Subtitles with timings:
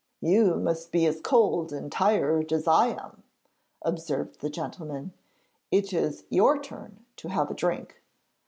[0.19, 3.21] 'You must be as cold and tired as I am,'
[3.83, 5.13] observed the gentleman;
[5.69, 8.01] 'it is your turn to have a drink.'